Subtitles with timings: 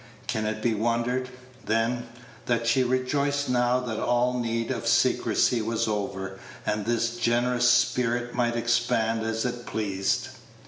[0.25, 1.29] Can it be wondered,
[1.63, 2.07] then,
[2.47, 8.33] that she rejoiced now that all need of secrecy was over, and this generous spirit
[8.33, 10.29] might expand as it pleased?